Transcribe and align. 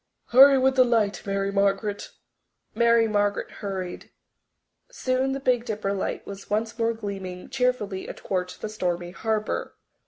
Hurry 0.29 0.57
with 0.57 0.77
the 0.77 0.83
light, 0.83 1.21
Mary 1.27 1.51
Margaret." 1.51 2.09
Mary 2.73 3.07
Margaret 3.07 3.51
hurried. 3.61 4.09
Soon 4.89 5.33
the 5.33 5.39
Big 5.39 5.63
Dipper 5.63 5.93
light 5.93 6.25
was 6.25 6.49
once 6.49 6.79
more 6.79 6.93
gleaming 6.95 7.49
cheerfully 7.51 8.07
athwart 8.07 8.57
the 8.61 8.67
stormy 8.69 9.11
harbour. 9.11 9.75